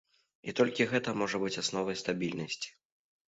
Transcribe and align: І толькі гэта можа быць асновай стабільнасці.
І 0.51 0.53
толькі 0.59 0.87
гэта 0.93 1.13
можа 1.23 1.41
быць 1.43 1.53
асновай 1.63 1.99
стабільнасці. 2.03 2.69